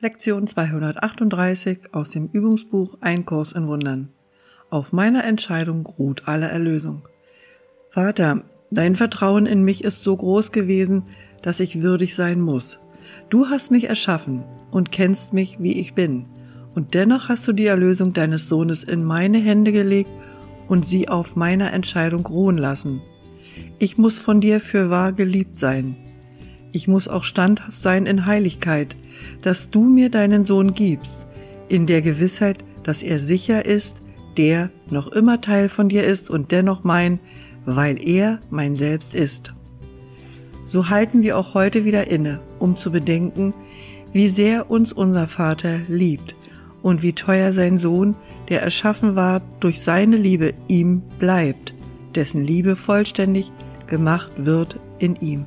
[0.00, 4.10] Lektion 238 aus dem Übungsbuch Ein Kurs in Wundern.
[4.70, 7.08] Auf meiner Entscheidung ruht alle Erlösung.
[7.90, 11.02] Vater, dein Vertrauen in mich ist so groß gewesen,
[11.42, 12.78] dass ich würdig sein muss.
[13.28, 16.26] Du hast mich erschaffen und kennst mich, wie ich bin.
[16.76, 20.12] Und dennoch hast du die Erlösung deines Sohnes in meine Hände gelegt
[20.68, 23.02] und sie auf meiner Entscheidung ruhen lassen.
[23.80, 25.96] Ich muss von dir für wahr geliebt sein.
[26.72, 28.96] Ich muss auch standhaft sein in Heiligkeit,
[29.42, 31.26] dass du mir deinen Sohn gibst,
[31.68, 34.02] in der Gewissheit, dass er sicher ist,
[34.36, 37.20] der noch immer Teil von dir ist und dennoch mein,
[37.64, 39.54] weil er mein Selbst ist.
[40.66, 43.54] So halten wir auch heute wieder inne, um zu bedenken,
[44.12, 46.34] wie sehr uns unser Vater liebt
[46.82, 48.14] und wie teuer sein Sohn,
[48.48, 51.74] der erschaffen war durch seine Liebe, ihm bleibt,
[52.14, 53.50] dessen Liebe vollständig
[53.86, 55.46] gemacht wird in ihm.